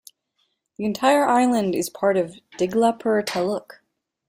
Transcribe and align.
The 0.79 0.85
entire 0.85 1.27
island 1.27 1.75
is 1.75 1.91
part 1.91 2.17
of 2.17 2.33
Diglipur 2.57 3.23
Taluk. 3.23 3.81